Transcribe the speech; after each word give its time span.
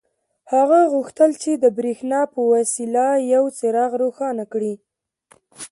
هغه 0.53 0.79
غوښتل 0.93 1.31
چې 1.41 1.51
د 1.63 1.65
برېښنا 1.77 2.21
په 2.33 2.39
وسیله 2.53 3.05
یو 3.33 3.43
څراغ 3.57 3.91
روښانه 4.03 4.43
کړي 4.53 4.73